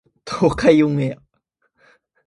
[0.25, 1.21] 東海オンエア